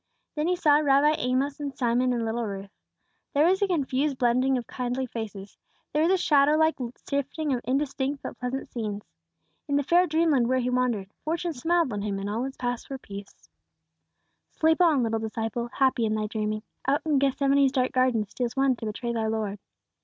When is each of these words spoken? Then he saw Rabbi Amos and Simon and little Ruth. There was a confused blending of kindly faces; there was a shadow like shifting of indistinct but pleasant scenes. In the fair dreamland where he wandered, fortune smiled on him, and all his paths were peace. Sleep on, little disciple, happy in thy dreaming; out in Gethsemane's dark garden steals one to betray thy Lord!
Then 0.33 0.47
he 0.47 0.55
saw 0.55 0.79
Rabbi 0.79 1.11
Amos 1.19 1.59
and 1.59 1.77
Simon 1.77 2.11
and 2.11 2.25
little 2.25 2.47
Ruth. 2.47 2.71
There 3.35 3.45
was 3.45 3.61
a 3.61 3.67
confused 3.67 4.17
blending 4.17 4.57
of 4.57 4.65
kindly 4.65 5.05
faces; 5.05 5.55
there 5.93 6.01
was 6.01 6.11
a 6.11 6.17
shadow 6.17 6.53
like 6.53 6.77
shifting 7.07 7.53
of 7.53 7.61
indistinct 7.65 8.23
but 8.23 8.39
pleasant 8.39 8.71
scenes. 8.71 9.03
In 9.67 9.75
the 9.75 9.83
fair 9.83 10.07
dreamland 10.07 10.47
where 10.49 10.57
he 10.57 10.71
wandered, 10.71 11.11
fortune 11.23 11.53
smiled 11.53 11.93
on 11.93 12.01
him, 12.01 12.17
and 12.17 12.31
all 12.31 12.45
his 12.45 12.57
paths 12.57 12.89
were 12.89 12.97
peace. 12.97 13.47
Sleep 14.49 14.81
on, 14.81 15.03
little 15.03 15.19
disciple, 15.19 15.67
happy 15.71 16.07
in 16.07 16.15
thy 16.15 16.25
dreaming; 16.25 16.63
out 16.87 17.03
in 17.05 17.19
Gethsemane's 17.19 17.71
dark 17.71 17.91
garden 17.91 18.25
steals 18.25 18.55
one 18.55 18.75
to 18.77 18.87
betray 18.87 19.13
thy 19.13 19.27
Lord! 19.27 19.59